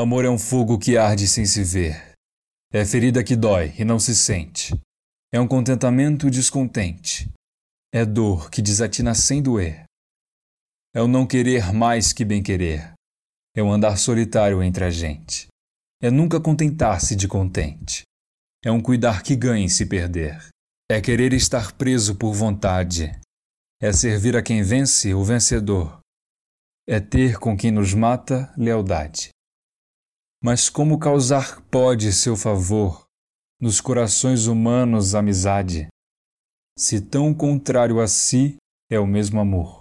[0.00, 2.14] Amor é um fogo que arde sem se ver.
[2.72, 4.72] É ferida que dói e não se sente.
[5.30, 7.28] É um contentamento descontente.
[7.92, 9.84] É dor que desatina sem doer.
[10.94, 12.94] É o não querer mais que bem querer.
[13.54, 15.48] É o andar solitário entre a gente.
[16.02, 18.04] É nunca contentar-se de contente.
[18.64, 20.48] É um cuidar que ganha em se perder.
[20.90, 23.12] É querer estar preso por vontade.
[23.82, 26.00] É servir a quem vence o vencedor.
[26.88, 29.28] É ter com quem nos mata lealdade.
[30.42, 33.04] Mas como causar pode seu favor
[33.60, 35.88] nos corações humanos amizade,
[36.78, 38.56] se tão contrário a si
[38.90, 39.79] é o mesmo amor?